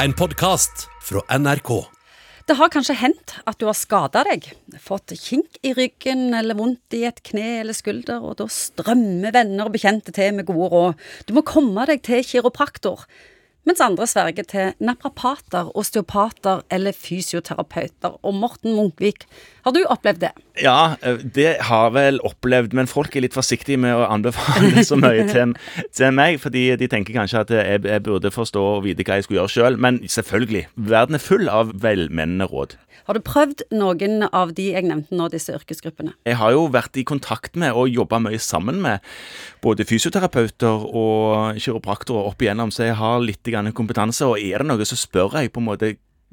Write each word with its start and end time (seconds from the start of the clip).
en 0.00 0.12
podkast 0.12 0.88
fra 1.02 1.20
NRK. 1.38 1.70
Det 2.48 2.56
har 2.58 2.70
kanskje 2.72 2.96
hendt 2.98 3.34
at 3.46 3.58
du 3.60 3.66
har 3.68 3.76
skada 3.76 4.24
deg, 4.26 4.48
fått 4.82 5.12
kink 5.20 5.58
i 5.62 5.74
ryggen 5.76 6.32
eller 6.34 6.56
vondt 6.58 6.96
i 6.96 7.04
et 7.06 7.20
kne 7.26 7.60
eller 7.60 7.76
skulder, 7.76 8.24
og 8.24 8.38
da 8.40 8.48
strømmer 8.50 9.34
venner 9.34 9.68
og 9.68 9.76
bekjente 9.76 10.14
til 10.16 10.34
med 10.38 10.48
gode 10.48 10.70
råd. 10.72 11.04
Du 11.28 11.34
må 11.36 11.44
komme 11.46 11.86
deg 11.88 12.02
til 12.06 12.24
kiropraktor. 12.26 13.04
Mens 13.62 13.78
andre 13.78 14.08
sverger 14.10 14.46
til 14.50 14.72
naprapater, 14.82 15.68
osteopater 15.78 16.64
eller 16.74 16.96
fysioterapeuter. 16.98 18.16
Og 18.26 18.34
Morten 18.34 18.74
Munkvik, 18.74 19.22
har 19.62 19.76
du 19.76 19.84
opplevd 19.86 20.18
det? 20.24 20.32
Ja, 20.58 20.96
eh, 21.02 21.22
det 21.22 21.56
har 21.68 21.92
vel 21.94 22.18
opplevd, 22.26 22.74
men 22.74 22.90
folk 22.90 23.14
er 23.14 23.22
litt 23.22 23.38
forsiktige 23.38 23.78
med 23.78 23.94
å 23.94 24.08
anbefale 24.10 24.82
så 24.88 24.98
mye 24.98 25.28
til, 25.30 25.54
til 25.94 26.10
meg. 26.10 26.40
Fordi 26.42 26.64
de 26.80 26.90
tenker 26.90 27.14
kanskje 27.14 27.44
at 27.46 27.54
jeg, 27.54 27.84
jeg 27.86 28.02
burde 28.02 28.34
forstå 28.34 28.64
og 28.76 28.86
vite 28.88 29.06
hva 29.06 29.20
jeg 29.20 29.28
skulle 29.28 29.44
gjøre 29.44 29.54
sjøl. 29.54 29.78
Men 29.78 30.02
selvfølgelig, 30.10 30.66
verden 30.74 31.20
er 31.20 31.22
full 31.22 31.46
av 31.46 31.70
velmenende 31.86 32.50
råd. 32.50 32.74
Har 33.08 33.18
du 33.18 33.22
prøvd 33.26 33.64
noen 33.74 34.26
av 34.30 34.52
de 34.54 34.68
jeg 34.76 34.86
nevnte 34.86 35.16
nå, 35.18 35.26
disse 35.32 35.54
yrkesgruppene? 35.54 36.14
Jeg 36.28 36.38
har 36.38 36.52
jo 36.54 36.68
vært 36.70 36.98
i 37.00 37.06
kontakt 37.06 37.58
med 37.58 37.74
og 37.74 37.90
jobba 37.90 38.20
mye 38.22 38.38
sammen 38.42 38.78
med 38.84 39.02
både 39.64 39.86
fysioterapeuter 39.88 40.86
og 40.86 41.58
kiropraktorer 41.62 42.30
opp 42.30 42.44
igjennom, 42.44 42.70
så 42.74 42.86
jeg 42.86 42.98
har 43.00 43.24
litt 43.24 43.51
kompetanse. 43.76 44.24
Og 44.26 44.38
er 44.40 44.58
det 44.64 44.66
noe, 44.66 44.84
så 44.88 44.96
spør 44.98 45.36
jeg 45.40 45.52
på 45.52 45.60
en 45.62 45.68
måte 45.68 45.92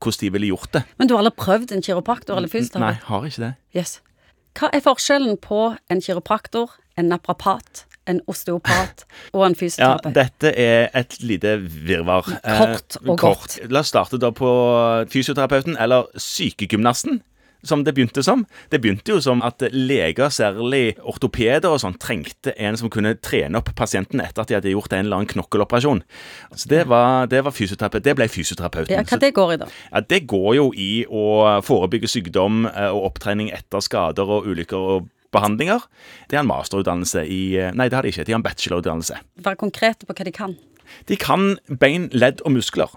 hvordan 0.00 0.20
de 0.22 0.30
ville 0.32 0.46
gjort 0.54 0.72
det. 0.72 0.82
Men 0.98 1.08
du 1.10 1.14
har 1.14 1.20
aldri 1.24 1.34
prøvd 1.36 1.72
en 1.76 1.82
kiropraktor 1.84 2.36
eller 2.38 2.48
fysioterapeut? 2.48 2.80
Nei, 3.02 3.08
har 3.10 3.26
ikke 3.28 3.42
det. 3.42 3.52
Yes. 3.76 3.98
Hva 4.56 4.70
er 4.74 4.80
forskjellen 4.80 5.36
på 5.42 5.76
en 5.92 6.00
kiropraktor, 6.02 6.70
en 6.98 7.10
naprapat, 7.12 7.84
en 8.08 8.22
osteopat 8.26 9.04
og 9.36 9.44
en 9.44 9.52
Ja, 9.52 9.58
fysioterapeut? 9.60 10.14
dette 10.16 10.54
er 10.58 10.88
et 10.96 11.18
lite 11.22 11.58
virvar. 11.60 12.22
Kort 12.40 12.96
og 13.04 13.12
Eh, 13.12 13.16
kort. 13.20 13.58
La 13.70 13.80
oss 13.84 13.92
starte 13.92 14.18
da 14.18 14.30
på 14.32 14.48
fysioterapeuten, 15.12 15.76
eller 15.78 16.08
sykegymnasten. 16.16 17.20
Som 17.66 17.84
det 17.84 17.92
begynte 17.96 18.22
som. 18.24 18.46
Det 18.72 18.80
begynte 18.80 19.12
jo 19.12 19.20
som 19.20 19.42
at 19.44 19.62
leger, 19.74 20.32
særlig 20.32 20.96
ortopeder 21.04 21.68
og 21.74 21.80
sånn, 21.82 21.98
trengte 22.00 22.54
en 22.56 22.78
som 22.80 22.90
kunne 22.92 23.14
trene 23.20 23.60
opp 23.60 23.72
pasienten 23.76 24.22
etter 24.24 24.44
at 24.44 24.50
de 24.50 24.56
hadde 24.56 24.72
gjort 24.72 24.94
en 24.96 25.04
eller 25.04 25.20
annen 25.20 25.30
knokkeloperasjon. 25.30 26.02
Så 26.54 26.70
det 26.72 26.86
var, 26.90 27.28
det 27.30 27.42
var 27.44 27.54
fysioterapeut. 27.54 28.04
Det 28.06 28.16
ble 28.16 28.28
fysioterapeuten. 28.32 28.94
Ja, 28.96 29.04
hva 29.04 29.20
det 29.20 29.32
går 29.36 29.54
i, 29.54 29.60
da? 29.60 29.70
Ja, 29.90 30.04
Det 30.10 30.22
går 30.30 30.54
jo 30.56 30.66
i 30.74 30.90
å 31.06 31.24
forebygge 31.66 32.08
sykdom 32.10 32.64
eh, 32.70 32.88
og 32.88 33.12
opptrening 33.12 33.52
etter 33.54 33.84
skader 33.84 34.30
og 34.38 34.48
ulykker 34.50 34.88
og 34.94 35.10
behandlinger. 35.34 35.84
Det 36.30 36.38
er 36.38 36.42
en 36.42 36.50
masterutdannelse 36.50 37.22
i 37.28 37.42
eh, 37.60 37.74
Nei, 37.76 37.88
det 37.90 37.98
har 37.98 38.06
de 38.06 38.14
ikke. 38.14 38.24
De 38.26 38.34
har 38.34 38.40
en 38.40 38.46
bachelorutdannelse. 38.46 39.20
Være 39.44 39.60
konkrete 39.60 40.08
på 40.08 40.16
hva 40.16 40.26
de 40.26 40.34
kan. 40.34 40.56
De 41.06 41.16
kan 41.20 41.54
bein, 41.80 42.08
ledd 42.16 42.42
og 42.46 42.56
muskler. 42.56 42.90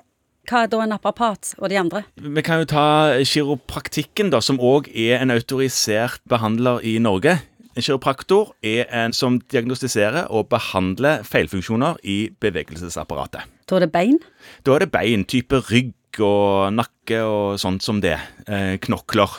Hva 0.43 0.65
er 0.65 0.71
da 0.71 0.81
en 0.83 0.91
naprapat 0.91 1.53
og 1.55 1.69
de 1.71 1.77
andre? 1.79 2.01
Vi 2.19 2.41
kan 2.43 2.59
jo 2.59 2.67
ta 2.67 2.85
kiropraktikken, 3.23 4.27
da, 4.33 4.41
som 4.43 4.59
òg 4.59 4.89
er 4.91 5.21
en 5.21 5.31
autorisert 5.31 6.19
behandler 6.27 6.83
i 6.83 6.97
Norge. 6.99 7.37
En 7.73 7.85
kiropraktor 7.85 8.51
er 8.59 8.89
en 8.91 9.15
som 9.15 9.39
diagnostiserer 9.53 10.27
og 10.27 10.49
behandler 10.51 11.23
feilfunksjoner 11.23 12.01
i 12.03 12.17
bevegelsesapparatet. 12.43 13.47
Da 13.69 13.79
er 13.79 13.85
det 13.85 13.93
bein. 13.95 14.19
Da 14.67 14.75
er 14.75 14.83
det 14.83 14.91
bein, 14.91 15.23
type 15.23 15.63
rygg 15.71 16.19
og 16.19 16.75
nakke 16.75 17.23
og 17.23 17.55
sånt 17.63 17.85
som 17.85 18.03
det. 18.03 18.19
Eh, 18.43 18.75
knokler. 18.83 19.31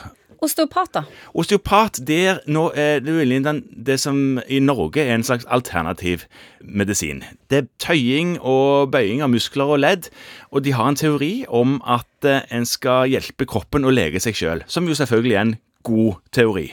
Osteopater. 0.45 1.07
Osteopat, 1.33 1.99
der 2.05 2.39
nå 2.45 2.67
er 2.77 2.99
det, 3.01 3.53
det 3.87 3.97
som 3.99 4.37
i 4.47 4.59
Norge 4.61 5.01
er 5.01 5.15
en 5.15 5.25
slags 5.25 5.45
alternativ 5.49 6.27
medisin. 6.61 7.23
Det 7.49 7.57
er 7.57 7.69
tøying 7.81 8.35
og 8.41 8.91
bøying 8.93 9.23
av 9.25 9.31
muskler 9.33 9.73
og 9.73 9.81
ledd, 9.81 10.09
og 10.51 10.65
de 10.65 10.75
har 10.77 10.91
en 10.91 10.99
teori 10.99 11.33
om 11.49 11.79
at 11.81 12.29
eh, 12.29 12.45
en 12.53 12.65
skal 12.65 13.09
hjelpe 13.09 13.47
kroppen 13.49 13.87
å 13.87 13.93
lege 13.93 14.21
seg 14.21 14.37
sjøl, 14.37 14.61
som 14.67 14.85
jo 14.85 14.97
selvfølgelig 14.97 15.35
er 15.35 15.45
en 15.47 15.55
god 15.85 16.21
teori. 16.35 16.67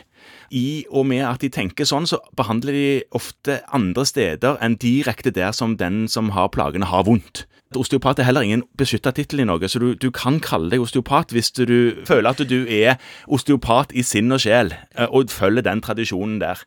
I 0.53 0.85
og 0.93 1.07
med 1.09 1.25
at 1.25 1.41
de 1.41 1.49
tenker 1.53 1.89
sånn, 1.89 2.05
så 2.05 2.21
behandler 2.37 2.77
de 2.77 2.89
ofte 3.17 3.63
andre 3.73 4.05
steder 4.05 4.61
enn 4.61 4.77
direkte 4.77 5.33
der 5.33 5.57
som 5.57 5.79
den 5.81 6.05
som 6.13 6.35
har 6.37 6.53
plagene, 6.53 6.91
har 6.93 7.09
vondt. 7.09 7.47
Osteopat 7.77 8.21
er 8.21 8.29
heller 8.29 8.45
ingen 8.47 8.65
beskytta 8.79 9.13
tittel 9.17 9.43
i 9.43 9.49
Norge, 9.49 9.69
så 9.69 9.81
du, 9.83 9.93
du 9.95 10.11
kan 10.15 10.41
kalle 10.43 10.71
deg 10.73 10.83
osteopat 10.85 11.35
hvis 11.35 11.53
du 11.57 11.65
føler 12.09 12.31
at 12.31 12.43
du 12.49 12.59
er 12.67 13.01
osteopat 13.27 13.95
i 13.97 14.05
sinn 14.07 14.33
og 14.33 14.43
sjel, 14.45 14.75
eh, 14.97 15.09
og 15.09 15.33
følger 15.33 15.67
den 15.67 15.83
tradisjonen 15.85 16.41
der. 16.43 16.63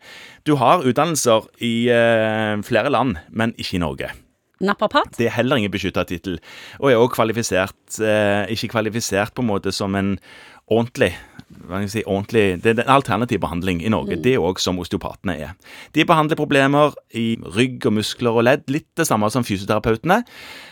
Du 0.47 0.55
har 0.61 0.85
utdannelser 0.85 1.49
i 1.63 1.89
eh, 1.93 2.61
flere 2.65 2.93
land, 2.93 3.17
men 3.29 3.55
ikke 3.57 3.77
i 3.79 3.83
Norge. 3.85 4.13
Naprapat. 4.63 5.17
Det 5.17 5.27
er 5.27 5.35
heller 5.35 5.59
ingen 5.59 5.73
beskytta 5.73 6.05
tittel, 6.07 6.39
og 6.79 6.91
er 6.91 6.99
også 6.99 7.17
kvalifisert 7.17 7.97
eh, 7.99 8.45
Ikke 8.55 8.71
kvalifisert 8.71 9.33
på 9.35 9.43
en 9.43 9.49
måte 9.49 9.73
som 9.75 9.95
en 9.99 10.15
ordentlig 10.71 11.11
hva 11.45 11.77
skal 11.77 11.83
jeg 11.83 11.91
si, 11.93 12.01
ordentlig, 12.09 12.63
Det 12.63 12.71
er 12.71 12.83
en 12.83 12.95
alternativ 12.95 13.39
behandling 13.39 13.83
i 13.85 13.89
Norge. 13.93 14.17
Det 14.17 14.33
er 14.33 14.41
òg 14.41 14.59
som 14.59 14.79
osteopatene 14.81 15.35
er. 15.37 15.51
De 15.93 16.05
behandler 16.05 16.35
problemer 16.39 16.95
i 17.13 17.37
rygg 17.37 17.85
og 17.85 17.93
muskler 17.99 18.33
og 18.33 18.47
ledd, 18.47 18.65
litt 18.73 18.89
det 18.97 19.05
samme 19.05 19.29
som 19.29 19.45
fysioterapeutene. 19.45 20.23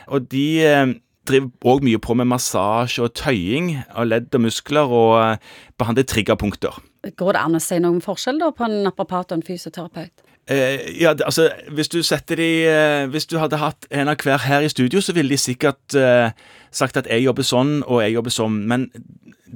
Og 0.10 0.26
de 0.32 0.48
eh, 0.66 0.96
driver 1.30 1.76
òg 1.76 1.86
mye 1.86 2.02
på 2.02 2.18
med 2.18 2.28
massasje 2.32 3.06
og 3.06 3.14
tøying 3.20 3.76
av 3.94 4.10
ledd 4.10 4.34
og 4.34 4.46
muskler, 4.48 4.90
og 4.90 5.14
eh, 5.22 5.54
behandler 5.78 6.10
triggerpunkter. 6.10 6.82
Går 7.20 7.36
det 7.36 7.46
an 7.46 7.60
å 7.60 7.62
si 7.62 7.80
noen 7.84 8.02
forskjell 8.04 8.42
da 8.42 8.50
på 8.56 8.66
en 8.66 8.82
naprapat 8.88 9.32
og 9.32 9.40
en 9.40 9.46
fysioterapeut? 9.46 10.23
Eh, 10.48 11.02
ja, 11.02 11.14
altså, 11.26 11.50
hvis 11.72 11.88
du 11.88 12.02
setter 12.04 12.36
de 12.36 12.48
eh, 12.68 13.06
Hvis 13.08 13.26
du 13.32 13.38
hadde 13.40 13.62
hatt 13.62 13.86
en 13.92 14.12
av 14.12 14.20
hver 14.20 14.44
her 14.44 14.66
i 14.66 14.70
studio, 14.70 15.00
så 15.00 15.16
ville 15.16 15.32
de 15.32 15.40
sikkert 15.40 15.96
eh, 15.96 16.36
sagt 16.72 17.00
at 17.00 17.08
jeg 17.08 17.24
jobber 17.24 17.48
sånn, 17.48 17.78
og 17.88 18.02
jeg 18.04 18.18
jobber 18.18 18.34
sånn, 18.34 18.58
men 18.68 18.90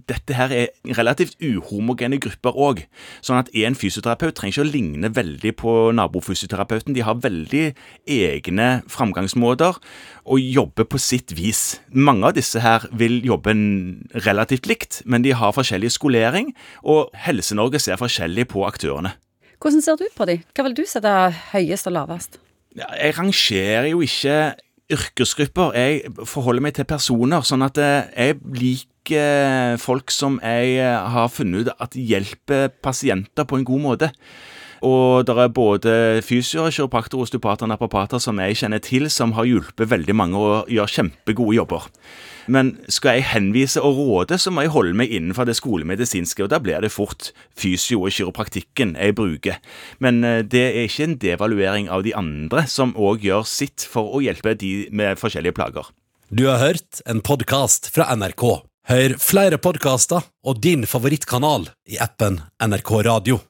dette 0.07 0.37
her 0.37 0.53
er 0.53 0.95
relativt 0.95 1.35
uhomogene 1.43 2.19
grupper 2.21 2.55
òg. 2.55 2.83
Sånn 3.25 3.41
at 3.41 3.51
en 3.51 3.75
fysioterapeut 3.75 4.37
trenger 4.37 4.53
ikke 4.53 4.63
å 4.67 4.69
ligne 4.69 5.11
veldig 5.11 5.53
på 5.59 5.75
nabofysioterapeuten. 5.97 6.95
De 6.95 7.03
har 7.03 7.19
veldig 7.19 7.65
egne 8.05 8.69
framgangsmåter 8.87 9.81
og 10.23 10.39
jobber 10.39 10.87
på 10.87 11.01
sitt 11.01 11.35
vis. 11.35 11.81
Mange 11.91 12.29
av 12.29 12.37
disse 12.37 12.61
her 12.63 12.87
vil 12.95 13.19
jobbe 13.25 13.57
relativt 14.23 14.69
likt, 14.69 15.01
men 15.03 15.25
de 15.25 15.35
har 15.35 15.55
forskjellig 15.57 15.91
skolering, 15.97 16.53
og 16.85 17.09
Helse-Norge 17.27 17.81
ser 17.81 17.99
forskjellig 17.99 18.47
på 18.53 18.67
aktørene. 18.69 19.17
Hvordan 19.61 19.81
ser 19.81 19.97
du 19.97 20.05
på 20.15 20.27
de? 20.29 20.37
Hva 20.53 20.67
vil 20.67 20.75
du 20.77 20.83
sette 20.85 21.11
høyest 21.53 21.89
og 21.89 21.95
lavest? 21.97 22.37
Ja, 22.77 22.89
Jeg 22.93 23.17
rangerer 23.17 23.89
jo 23.89 24.03
ikke 24.05 24.53
yrkesgrupper. 24.93 25.73
Jeg 25.75 26.13
forholder 26.29 26.63
meg 26.63 26.75
til 26.77 26.85
personer, 26.87 27.41
sånn 27.43 27.65
at 27.65 27.79
eh, 27.81 28.11
jeg 28.15 28.37
liker 28.53 29.79
folk 29.81 30.11
som 30.11 30.37
jeg 30.43 30.77
eh, 30.83 31.09
har 31.13 31.31
funnet 31.31 31.67
ut 31.67 31.73
at 31.83 31.97
hjelper 31.97 32.69
pasienter 32.83 33.47
på 33.47 33.57
en 33.57 33.65
god 33.67 33.83
måte. 33.83 34.11
Og 34.85 35.25
det 35.25 35.35
er 35.37 35.53
både 35.53 35.93
fysioer, 36.25 36.73
kiropraktorer, 36.73 37.25
osteopater 37.25 37.65
og 37.65 37.73
naprapater 37.73 38.21
som 38.21 38.39
jeg 38.43 38.59
kjenner 38.61 38.81
til, 38.83 39.09
som 39.13 39.33
har 39.37 39.47
hjulpet 39.49 39.89
veldig 39.89 40.15
mange 40.15 40.41
og 40.41 40.71
gjør 40.71 40.91
kjempegode 40.97 41.57
jobber. 41.57 41.87
Men 42.47 42.77
skal 42.91 43.17
jeg 43.17 43.27
henvise 43.33 43.81
og 43.83 43.97
råde, 43.97 44.37
så 44.39 44.53
må 44.53 44.63
jeg 44.63 44.71
holde 44.71 44.95
meg 44.97 45.11
innenfor 45.11 45.47
det 45.49 45.57
skolemedisinske, 45.59 46.45
og 46.45 46.51
da 46.53 46.61
blir 46.63 46.79
det 46.83 46.93
fort 46.93 47.31
fysio 47.59 48.05
og 48.05 48.15
kiropraktikken 48.15 48.95
jeg 48.95 49.17
bruker. 49.19 49.59
Men 50.03 50.23
eh, 50.23 50.43
det 50.47 50.63
er 50.69 50.87
ikke 50.87 51.09
en 51.09 51.17
devaluering 51.19 51.91
av 51.91 52.05
de 52.07 52.15
andre, 52.15 52.63
som 52.71 52.95
òg 52.95 53.27
gjør 53.27 53.43
sitt 53.47 53.83
for 53.83 54.15
å 54.15 54.23
hjelpe 54.23 54.55
de 54.55 54.87
med 54.95 55.19
forskjellige 55.19 55.57
plager. 55.59 55.91
Du 56.31 56.47
har 56.47 56.59
hørt 56.63 57.03
en 57.07 57.21
podkast 57.23 57.91
fra 57.95 58.09
NRK. 58.15 58.47
Hør 58.87 59.17
flere 59.19 59.59
podkaster 59.59 60.23
og 60.47 60.63
din 60.63 60.87
favorittkanal 60.87 61.67
i 61.91 61.99
appen 62.03 62.39
NRK 62.63 62.91
Radio. 63.07 63.43